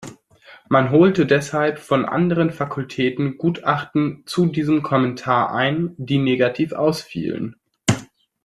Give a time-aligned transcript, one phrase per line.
[0.67, 7.55] Man holte deshalb von anderen Fakultäten Gutachten zu diesem Kommentar ein, die negativ ausfielen.